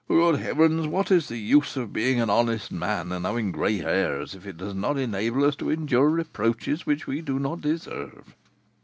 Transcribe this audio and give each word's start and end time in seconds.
Good 0.07 0.39
Heaven! 0.39 0.89
what's 0.89 1.11
the 1.27 1.37
use 1.37 1.77
of 1.77 1.93
being 1.93 2.19
an 2.19 2.27
honest 2.31 2.71
man, 2.71 3.11
and 3.11 3.23
having 3.23 3.51
gray 3.51 3.77
hairs, 3.77 4.33
if 4.33 4.47
it 4.47 4.57
does 4.57 4.73
not 4.73 4.97
enable 4.97 5.43
us 5.45 5.55
to 5.57 5.69
endure 5.69 6.09
reproaches 6.09 6.87
which 6.87 7.05
we 7.05 7.21
do 7.21 7.37
not 7.37 7.61
deserve?" 7.61 8.33